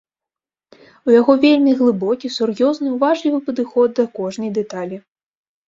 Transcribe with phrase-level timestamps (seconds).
[1.09, 5.03] У яго вельмі глыбокі, сур'ёзны, уважлівы падыход да кожнай дэталі.